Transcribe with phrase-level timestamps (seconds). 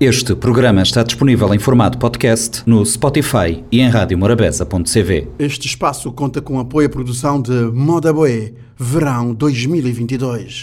[0.00, 5.28] Este programa está disponível em formato podcast no Spotify e em radiomorabeza.cv.
[5.38, 10.62] Este espaço conta com apoio à produção de Moda Boé, Verão 2022.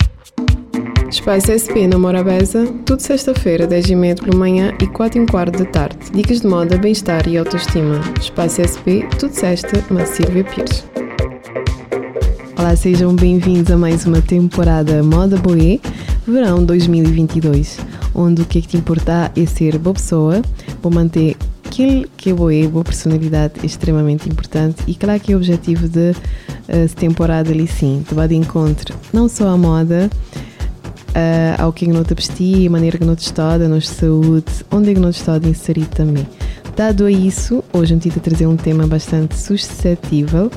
[1.10, 6.12] Espaço SP na Morabeza, tudo sexta-feira, 10h30 pela manhã e 4 h quarto da tarde.
[6.14, 8.02] Dicas de moda, bem-estar e autoestima.
[8.20, 10.84] Espaço SP, tudo sexta, na Silvia Pires.
[12.60, 15.80] Olá, sejam bem-vindos a mais uma temporada Moda Boé,
[16.28, 20.42] Verão 2022 onde o que é que te importa é ser boa pessoa,
[20.82, 25.36] vou manter aquilo que é boa, boa personalidade é extremamente importante e claro que é
[25.36, 30.10] o objetivo de uh, temporada ali sim, te vai de encontro não só a moda,
[31.12, 33.58] uh, ao que é que não te vestir, a maneira que não te está, a
[33.60, 36.28] nossa saúde, onde é que não te está a inserir também.
[36.76, 40.50] Dado a isso, hoje eu te trazer um tema bastante suscetível,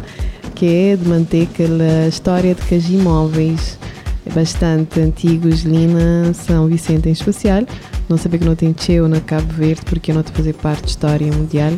[0.55, 3.94] que é de manter aquela história de que as imóveis é
[4.33, 7.63] bastante antigos, Lina, São Vicente em especial.
[8.09, 10.85] Não sabia que não tem Cheo na Cabo Verde, porque eu não a fazer parte
[10.85, 11.73] de história mundial,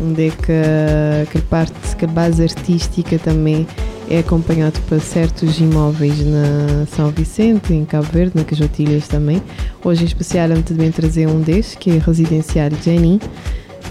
[0.00, 3.66] onde é que, que parte, que a base artística também
[4.08, 9.42] é acompanhado por certos imóveis na São Vicente, em Cabo Verde, na Cajotilhas também.
[9.84, 13.20] Hoje em especial eu também trazer um destes, que é Residencial Jenny.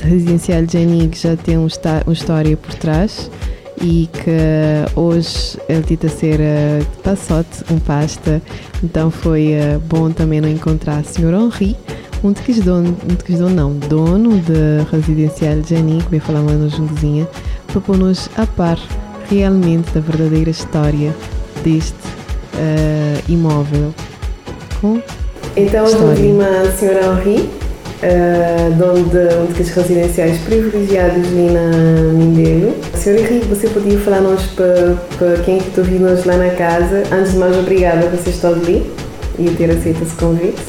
[0.01, 1.67] Residencial Jenny que já tem um,
[2.05, 3.29] uma história por trás
[3.81, 8.41] e que hoje ele tenta ser uh, passote, um pasta,
[8.83, 11.33] então foi uh, bom também não encontrar o Sr.
[11.33, 11.75] Henri,
[12.23, 16.21] um de que dono, um de que dono não, dono de residencial Jenny, que veio
[16.21, 17.27] falar uma juntozinha,
[17.67, 18.79] para pôr-nos a par
[19.29, 21.13] realmente da verdadeira história
[21.63, 21.93] deste
[22.53, 23.93] uh, imóvel.
[24.81, 25.01] Com
[25.57, 26.65] então, história.
[26.65, 27.27] a Sr.
[27.27, 27.49] Henri,
[28.03, 31.69] uh, dono de um dos residenciais privilegiados ali na
[32.13, 32.75] Mindelo.
[32.95, 37.03] Senhor Henrique, você podia falar-nos para, para quem que ouviu nos lá na casa?
[37.11, 38.91] Antes de mais, obrigada por vocês estar ali
[39.37, 40.61] e ter aceito esse convite.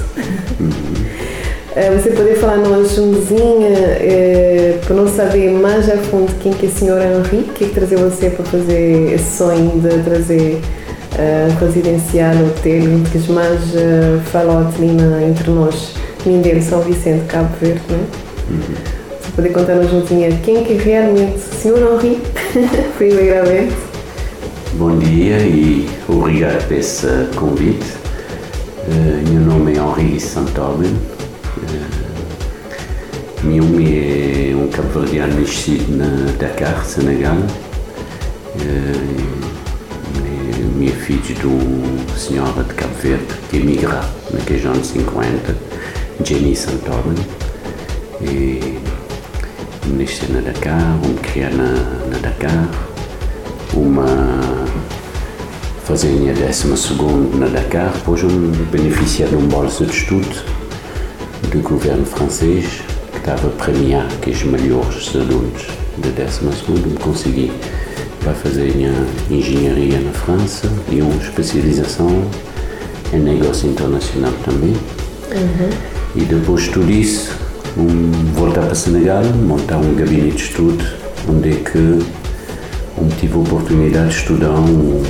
[0.60, 6.68] Uh, você poderia falar-nos umzinha uh, para não saber mais a fundo quem que é
[6.68, 10.60] a senhora Henrique, o que é que trazia você para fazer esse sonho de trazer
[11.14, 14.66] uh, residencial, hotel, que mais uh, falou
[15.28, 16.05] entre nós?
[16.26, 18.00] Mindelo, São Vicente, Cabo Verde, não é?
[18.50, 18.60] Uhum.
[19.20, 21.78] Você pode contar-nos juntinha quem que realmente Sr.
[21.78, 22.20] Henri,
[22.98, 23.74] primeiramente.
[24.74, 27.86] Bom dia e obrigado por esse convite.
[28.88, 30.94] Uh, meu nome é Henri Santomen.
[31.56, 31.96] Uh,
[33.44, 37.36] meu nome é um cabo-verdiano nascido na Dakar, Senegal.
[38.56, 39.36] Uh,
[40.76, 45.75] minha filha uma senhora de Cabo Verde que emigra naqueles anos 50
[46.24, 47.14] Jenny Santorum
[48.20, 48.78] e
[49.86, 52.68] nasci na Dakar, uma criar na, Dakar,
[53.74, 54.06] uma
[55.84, 60.44] fazendo a 12 na Dakar, depois um beneficiar de uma bolsa de estudo
[61.50, 65.66] do governo francês que estava a premiar que os melhores alunos
[65.98, 67.52] da 12 me consegui
[68.20, 68.72] para fazer
[69.30, 72.24] engenharia na França e uma especialização
[73.12, 74.74] em negócio internacional também.
[75.30, 76.05] Uhum.
[76.16, 77.30] E depois de tudo isso,
[77.76, 80.82] um, voltar para Senegal, montar um gabinete de estudo,
[81.28, 81.78] onde é que
[82.98, 85.02] um, tive a oportunidade de estudar um,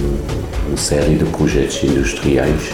[0.66, 2.72] uma série de projetos industriais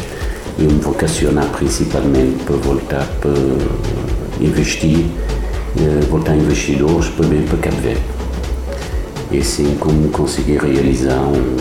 [0.58, 3.32] e me vocacionar principalmente para voltar para
[4.40, 5.04] investir,
[5.76, 8.02] eh, voltar investidores para bem para Cabo Verde.
[9.30, 11.56] E assim como consegui realizar um,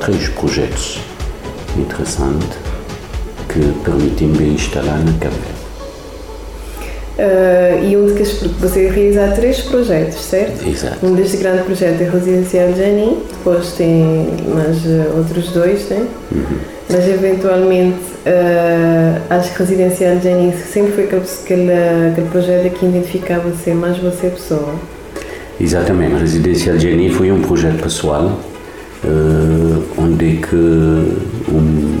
[0.00, 1.00] três projetos
[1.76, 2.58] interessantes
[3.48, 5.55] que permitem-me instalar na Cabo Verde.
[7.18, 10.68] Uh, e um de que você realiza três projetos, certo?
[10.68, 11.06] Exato.
[11.06, 16.06] Um deste grande projeto é Residencial Janin, depois tem mais uh, outros dois, né?
[16.30, 16.58] Uhum.
[16.90, 21.72] Mas eventualmente uh, acho que Residencial Janin sempre foi aquele, aquele,
[22.12, 24.74] aquele projeto que identificava você mais você pessoa.
[25.58, 28.38] Exatamente, Residencial Janin foi um projeto pessoal
[29.96, 31.98] onde é que um,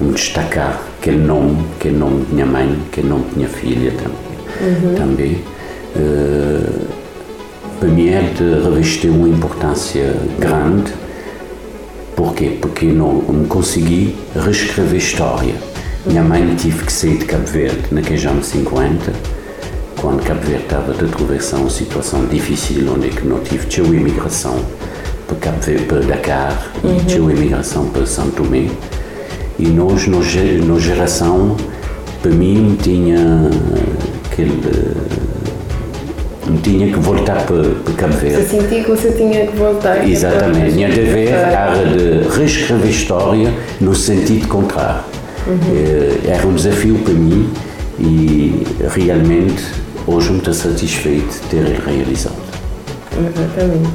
[0.00, 4.29] um destacar aquele nome, aquele nome de minha mãe, aquele nome de minha filha também
[4.60, 4.94] uhum.
[4.94, 5.42] também,
[5.96, 6.86] uh,
[7.78, 10.92] para mim é de revestir uma importância grande.
[12.14, 12.58] Porquê?
[12.60, 15.54] Porque não, não consegui reescrever história.
[16.04, 19.12] Minha mãe tive que sair de Cabo Verde naqueles anos 50,
[20.00, 23.86] quando Cabo Verde estava a atravessar uma situação difícil, onde é que não tive tinha
[23.86, 24.56] imigração
[25.26, 26.96] para Cabo Verde, para Dakar, uhum.
[26.96, 28.68] e tinha imigração para São Tomé.
[29.58, 30.20] E nós, na
[30.78, 31.56] geração,
[32.22, 33.50] para mim, tinha
[34.40, 34.60] que ele
[36.48, 38.36] uh, tinha que voltar para, para Cabo Verde.
[38.36, 40.08] Você sentia que você tinha que voltar?
[40.08, 45.02] Exatamente, tinha de haver a de reescrever história no sentido contrário.
[45.46, 45.54] Uhum.
[45.54, 47.50] Uh, era um desafio para mim
[47.98, 49.64] e realmente
[50.06, 52.34] hoje está satisfeito de ter realizado.
[53.12, 53.88] Exatamente.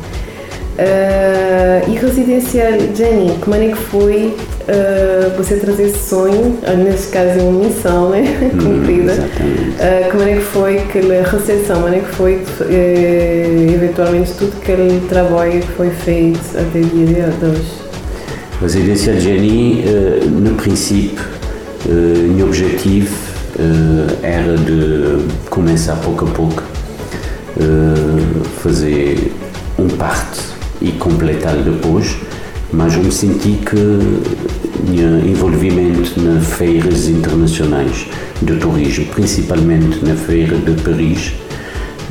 [0.77, 4.35] Uh, e residencial, Jenny, como é que foi
[4.67, 8.51] uh, você trazer esse sonho, neste caso é uma missão né?
[8.51, 12.41] cumprida, uh, como é que foi aquela recepção, como é que foi
[13.73, 17.85] eventualmente tudo aquele trabalho que foi feito até o dia de hoje?
[18.61, 19.83] Residencial Jenny,
[20.41, 21.25] no princípio,
[22.35, 23.13] meu objetivo
[24.23, 26.63] era de começar pouco a pouco
[28.61, 29.33] fazer
[29.77, 30.39] um parte
[30.81, 32.15] e completá-lo depois,
[32.73, 33.75] mas eu me senti que
[34.89, 38.07] meu envolvimento nas feiras internacionais
[38.41, 41.33] de turismo, principalmente na feira de Paris,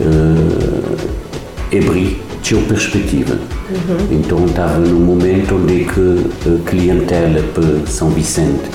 [0.00, 3.34] uh, abri tinha perspectiva.
[3.34, 4.18] Uhum.
[4.18, 8.70] Então estava num momento onde que a clientela para São Vicente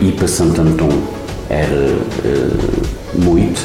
[0.00, 0.88] e para Santo Antão
[1.48, 3.60] era uh, muito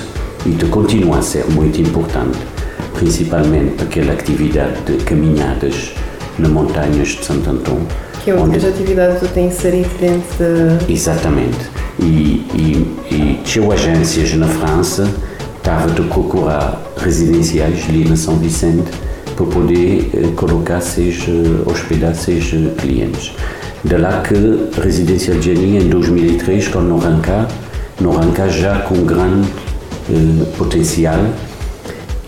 [0.45, 2.38] e continua a ser muito importante
[3.01, 5.92] principalmente aquela atividade de caminhadas
[6.37, 7.77] nas montanhas de Santo Antão.
[8.23, 10.93] Que é uma das atividades tu tens inserido dentro de...
[10.93, 11.59] Exatamente.
[11.99, 15.09] E, e, e tinha agências na França,
[15.57, 18.91] estava a procurar residenciais ali na São Vicente
[19.35, 23.33] para poder eh, colocar seus, eh, hospedar seus eh, clientes.
[23.83, 24.35] De lá que
[24.79, 27.47] Residencial Jenny, em 2003, quando não arrancar,
[27.99, 29.47] não arrancar já com grande
[30.09, 31.19] eh, potencial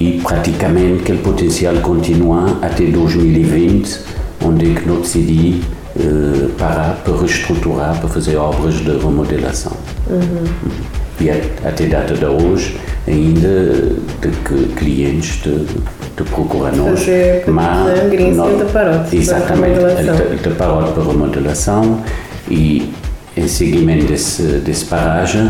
[0.03, 4.00] e praticamente aquele potencial continua até 2020,
[4.44, 5.61] onde é que nós decidi
[5.95, 9.71] uh, parar para reestruturar, para fazer obras de remodelação.
[10.09, 10.44] Uhum.
[11.21, 12.77] E até data de hoje,
[13.07, 15.63] ainda de clientes de,
[16.17, 17.00] de procurar nós.
[17.47, 19.79] Mas não, de parote exatamente,
[20.44, 22.01] de parote para remodelação
[22.51, 22.91] e
[23.38, 25.50] em seguimento desse, desse paragem,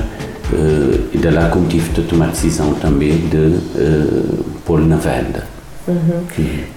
[1.14, 5.54] e de lá como tive de tomar decisão também de uh, pôr na venda.
[5.88, 6.24] Uhum.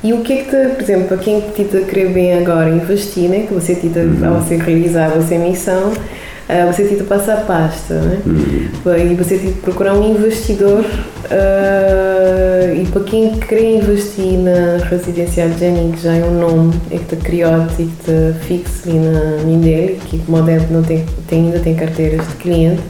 [0.02, 3.28] E o que é que, te, por exemplo, para quem te querer bem agora investir,
[3.28, 4.28] né, que você tita, uhum.
[4.28, 8.18] ao você realizar a sua missão, uh, você tita passa a pasta, né?
[8.26, 9.12] Uhum.
[9.12, 15.92] E você tita procurar um investidor uh, e para quem quer investir na residencial Jenny,
[15.92, 19.44] que já é um nome é que te criou e que te fixe ali na
[19.44, 22.82] minha dele, que o modelo não tem, tem, ainda tem carteiras de cliente,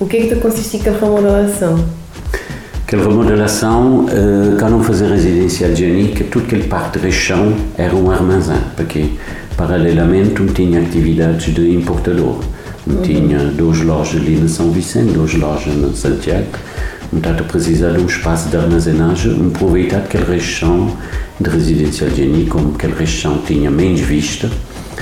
[0.00, 1.84] o que é que consiste a remodelação?
[2.82, 8.10] Aquela remodelação, uh, cá não fazer residência higiênica, tudo aquele parte de chão era um
[8.10, 9.10] armazém, porque
[9.56, 12.40] paralelamente tinha atividades de importador.
[12.86, 13.02] Uhum.
[13.02, 16.46] Tinha duas lojas ali na São Vicente, duas lojas na Santiago.
[17.12, 20.90] Então, precisar de um espaço de armazenagem, aproveitar aquele região
[21.38, 24.48] de residência higiênica, como aquele região tinha menos vista,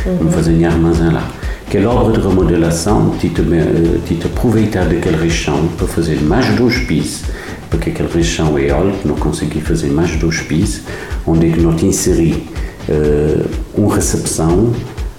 [0.04, 0.30] uhum.
[0.32, 1.26] fazer armazém lá.
[1.68, 7.24] Aquela obra de remodelação, tinha eh, aproveitar daquele região para fazer mais dois pisos,
[7.68, 10.80] porque aquele região é alto, não consegui fazer mais dois pisos,
[11.26, 12.42] onde é que não tinha inseri
[12.88, 14.72] uh, uma recepção,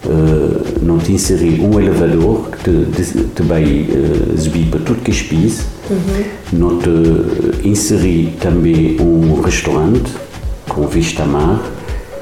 [0.05, 2.71] uh, não inseri um elevador que
[3.03, 6.23] te, te vai uh, subir para tudo que piso, uhum.
[6.51, 10.11] não te inseri também um restaurante
[10.67, 11.63] com vista a mar,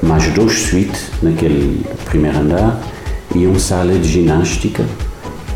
[0.02, 2.78] mais dois suítes naquele primeiro andar,
[3.34, 4.84] e uma sala de ginástica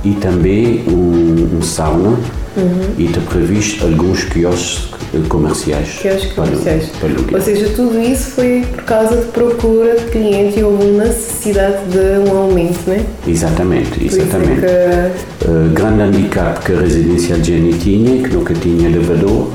[0.04, 2.18] e também um, um sauna
[2.56, 2.94] uhum.
[2.98, 4.90] e está previsto alguns quiosques
[5.28, 5.98] comerciais.
[6.00, 6.88] Quiosques comerciais.
[7.00, 11.84] Para, Ou seja, tudo isso foi por causa de procura de cliente e houve necessidade
[11.90, 13.04] de um aumento, não é?
[13.26, 14.60] Exatamente, é exatamente.
[14.60, 15.46] Que...
[15.46, 19.50] Uh, grande handicap que a residência de Jenny tinha, que nunca tinha elevador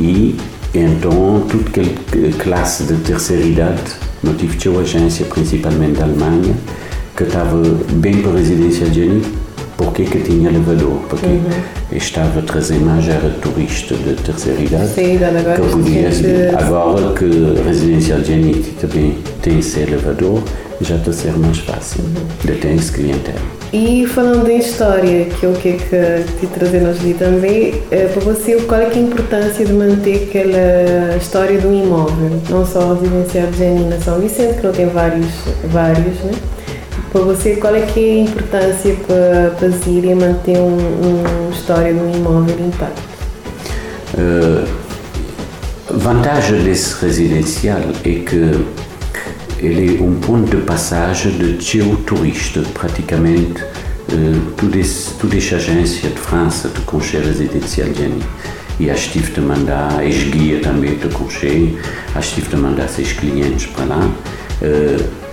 [0.00, 0.36] e
[0.74, 3.82] então toda aquela classe de terceira idade,
[4.22, 6.54] não tive agência, principalmente da Alemanha,
[7.16, 7.56] que estava
[7.92, 9.22] bem para a residência de Jenny,
[9.76, 11.42] porque que tinha elevador, porque uhum.
[11.90, 16.08] estava a trazer mais era turista de terceira idade, Sim, agora que podia
[16.58, 20.42] agora que a residência de Jenny também tem esse elevador,
[20.80, 22.26] já está a ser mais fácil uhum.
[22.44, 23.62] de ter esse clientela.
[23.72, 28.04] E falando em história, que é o que é que te trazemos ali também, é,
[28.04, 32.38] para você, qual é, é a importância de manter aquela história do imóvel?
[32.50, 35.26] Não só a residencial de Jenny na São Vicente, que não tem vários,
[35.70, 36.32] vários né?
[37.12, 41.92] Para você, qual é que é a importância para, para Zíria manter um, um história
[41.92, 43.02] de um imóvel intacto?
[44.14, 44.66] Uh,
[45.90, 48.64] vantagem desse residencial é que
[49.58, 54.78] ele é um ponto de passagem de turista praticamente uh, toda,
[55.20, 58.22] toda essa agência de França de concher residencial Jenny
[58.80, 61.78] e acho que tive de mandar, ex guia também de concher,
[62.14, 64.10] acho que tive de mandar seus clientes para lá.
[64.62, 65.31] Uh,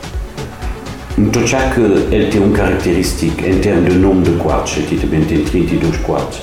[1.20, 5.22] então, já que ele tem uma característica em termos de número de quartos, aqui também
[5.26, 6.42] tem 32 quartos,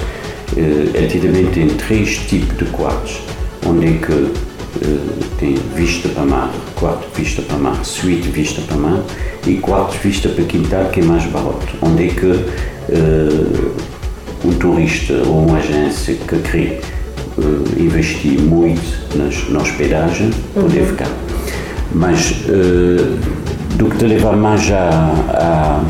[0.56, 3.20] ele também tem três tipos de quartos,
[3.64, 4.32] onde é que
[5.38, 9.00] tem vista para mar, quarto vista para mar, suíte vista para mar
[9.46, 12.44] e quarto vista para quintal que é mais barato, onde é que
[14.46, 16.80] um turista ou uma agência que quer
[17.78, 20.86] investir muito nas, na hospedagem, poder uhum.
[20.86, 21.10] ficar.
[21.92, 22.44] Mas
[23.76, 25.80] do que te levar mais a,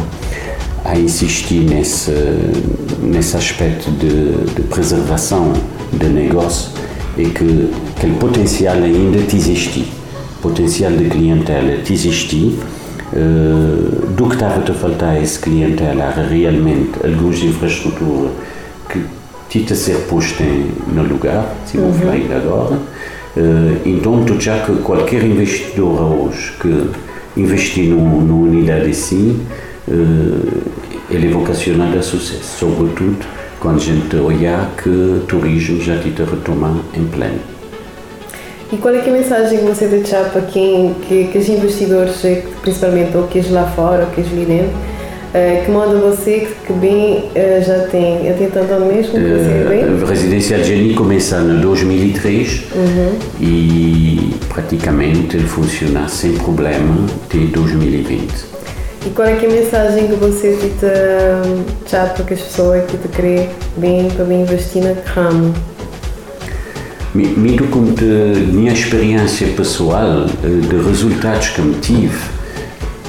[0.85, 2.12] a, a insistir nesse,
[3.00, 5.52] nesse aspecto de, de preservação
[5.93, 6.71] do negócio
[7.19, 9.87] é que aquele potencial ainda te existe,
[10.43, 12.59] potencial de clientela te existe,
[13.12, 18.33] uh, do que estava a faltar esse clientela era realmente algumas infraestruturas
[18.90, 19.02] que
[19.49, 20.45] tinha a ser posta
[20.93, 21.93] no lugar, se uhum.
[21.93, 22.75] falar ainda agora.
[23.37, 26.90] Uh, então, tu já que qualquer investidor hoje que
[27.37, 29.47] investir numa unidade assim,
[31.11, 33.25] ele é vocacionado a sucesso, sobretudo
[33.61, 37.40] quando a gente olhar que o turismo já está a retomar em pleno.
[38.73, 42.21] E qual é, é a mensagem que você deixa para quem, que, que os investidores,
[42.62, 44.76] principalmente ou que lá fora ou que ali dentro,
[45.37, 49.66] uh, que modo você que bem uh, já tem, tem tanto ano mesmo que você
[49.69, 49.85] bem?
[49.85, 53.19] A residencial Jenny começou em 2003 uhum.
[53.40, 58.57] e praticamente funciona sem problema até 2020.
[59.07, 63.09] E qual é, é a mensagem que você te já para as pessoas que te
[63.09, 65.55] querem bem para bem investir na ramo?
[67.14, 68.05] Muito como de
[68.52, 72.19] minha experiência pessoal, eh, de resultados que me tive,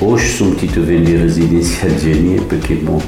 [0.01, 3.01] hoje sou metido a vender residencial de janeiro porque, bom,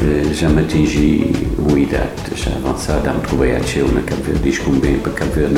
[0.00, 3.54] eh, já me atingi uma idade já avançada, me trabalhei
[3.92, 5.54] na Cabo Verde, como bem para Cabo Verde,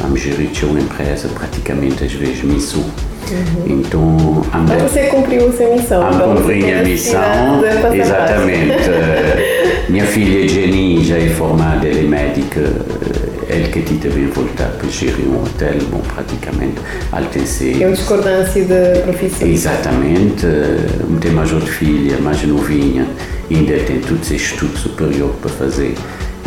[0.00, 2.84] na 93, a gerir uma empresa praticamente às vezes missão
[3.30, 3.80] Uhum.
[3.80, 6.02] Então, Mas você cumpriu a sua missão.
[6.04, 7.62] Ah, então cumpri a missão,
[7.94, 8.90] exatamente.
[9.88, 12.60] Minha filha Jenny já é formada, ela é médica,
[13.48, 16.80] ela que também voltar para gerir um hotel, bom, praticamente,
[17.10, 17.82] Altense.
[17.82, 19.48] É uma discordância de profissão.
[19.48, 20.46] Exatamente.
[21.20, 23.06] Tem mais outra filha, mais novinha,
[23.50, 25.94] ainda tem todos esses estudos superiores para fazer,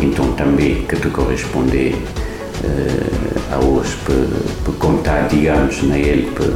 [0.00, 2.23] então também que te corresponder a
[3.64, 4.16] hoje para,
[4.64, 6.52] para contar, digamos, na ele para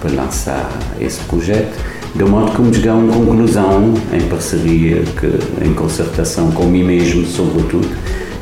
[0.00, 1.76] para lançar esse projeto,
[2.14, 6.84] de modo que me chegar a uma conclusão em parceria, que, em concertação com mim
[6.84, 7.88] mesmo, sobretudo,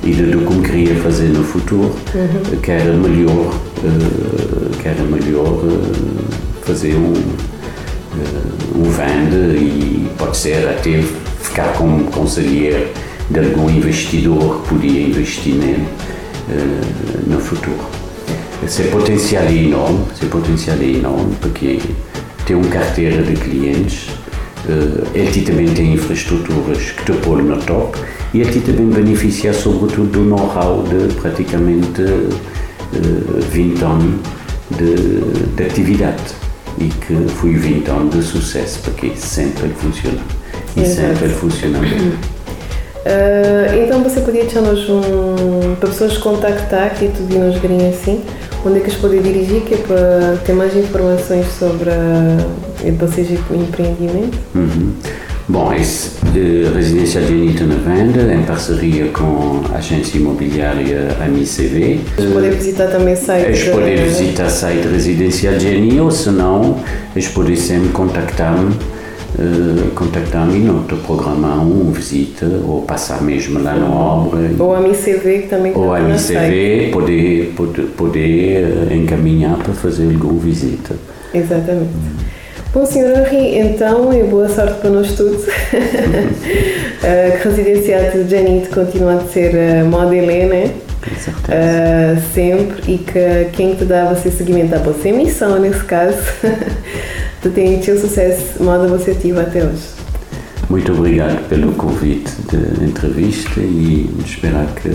[0.03, 2.61] e do que me queria fazer no futuro, uhum.
[2.61, 7.15] que era melhor, uh, que era melhor uh, fazer um,
[8.77, 11.03] um vende e pode ser até
[11.43, 12.89] ficar como conselheiro
[13.31, 15.87] de algum investidor que podia investir nele
[17.27, 17.79] no futuro.
[18.65, 21.81] Esse potencial é enorme, esse potencial é enorme porque
[22.47, 24.09] tem uma carteira de clientes,
[25.15, 27.97] ele também tem infraestruturas que te põem no top
[28.35, 32.39] e ele também beneficia sobretudo do know-how de praticamente uh,
[32.93, 34.21] eh, 20 anos
[34.71, 36.35] de, de, atividade
[36.79, 40.21] e que foi 20 anos de sucesso porque sempre funciona
[40.77, 42.36] e sempre funciona bem.
[43.07, 48.25] Uh, então você podia deixar-nos um, para pessoas contactar e tudo e nos verem assim,
[48.65, 53.31] onde é que eles podem dirigir que é para ter mais informações sobre a vocês
[53.31, 54.37] e o empreendimento?
[54.57, 54.93] Uhum.
[55.49, 62.01] Bom, esse de Residência de Anitta na venda, em parceria com a agência imobiliária AMICV.
[62.19, 63.47] Eles podem visitar também o site.
[63.47, 66.81] Eles podem visitar o site Residencial Jenny ou se não,
[67.15, 68.75] eles podem sempre contactar-me
[69.39, 74.51] uh, contactar-me e te programar uma visita ou passar mesmo lá na obra.
[74.59, 80.41] Ou a MCV que também Ou a MCV poder, poder, poder encaminhar para fazer alguma
[80.41, 80.95] visita.
[81.35, 81.91] Exatamente.
[82.73, 83.33] Bom, Sr.
[83.33, 85.45] Henri, então, e boa sorte para nós todos.
[85.47, 85.49] uh,
[87.41, 90.71] que residencial de Janite continua a ser moda Helena.
[91.07, 96.19] Uh, sempre e que quem te dá você seguimento a você missão nesse caso
[97.43, 99.97] tu tens tido sucesso modo você tive até hoje.
[100.69, 104.91] Muito obrigado pelo convite de entrevista e esperar que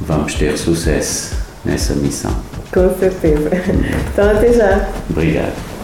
[0.00, 2.34] vamos ter sucesso nessa missão.
[2.72, 3.50] Com certeza.
[4.12, 4.88] Então até já.
[5.10, 5.74] Obrigado.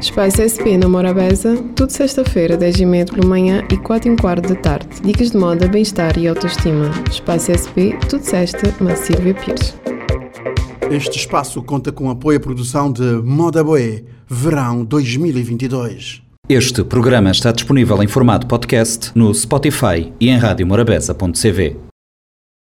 [0.00, 4.16] Espaço SP na Morabeza, tudo sexta-feira, 10 e meia pela manhã e 4 e um
[4.16, 4.88] quarto da tarde.
[5.02, 6.90] Dicas de moda, bem-estar e autoestima.
[7.10, 9.74] Espaço SP, tudo sexta, na Silvia Pires.
[10.90, 16.20] Este espaço conta com apoio à produção de Moda Boé, Verão 2022.
[16.48, 21.89] Este programa está disponível em formato podcast no Spotify e em radiomorabeza.cv.